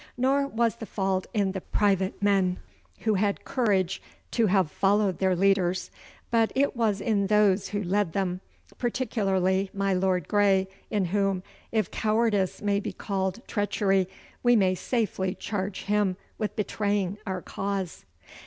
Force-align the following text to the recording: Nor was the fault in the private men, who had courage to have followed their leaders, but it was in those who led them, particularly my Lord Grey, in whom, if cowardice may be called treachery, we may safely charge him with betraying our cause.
Nor 0.17 0.47
was 0.47 0.77
the 0.77 0.87
fault 0.87 1.27
in 1.31 1.51
the 1.51 1.61
private 1.61 2.23
men, 2.23 2.57
who 3.01 3.13
had 3.13 3.45
courage 3.45 4.01
to 4.31 4.47
have 4.47 4.71
followed 4.71 5.19
their 5.19 5.35
leaders, 5.35 5.91
but 6.31 6.51
it 6.55 6.75
was 6.75 7.01
in 7.01 7.27
those 7.27 7.67
who 7.67 7.83
led 7.83 8.13
them, 8.13 8.41
particularly 8.79 9.69
my 9.75 9.93
Lord 9.93 10.27
Grey, 10.27 10.67
in 10.89 11.05
whom, 11.05 11.43
if 11.71 11.91
cowardice 11.91 12.63
may 12.63 12.79
be 12.79 12.91
called 12.91 13.47
treachery, 13.47 14.09
we 14.41 14.55
may 14.55 14.73
safely 14.73 15.35
charge 15.35 15.83
him 15.83 16.17
with 16.39 16.55
betraying 16.55 17.19
our 17.27 17.43
cause. 17.43 18.03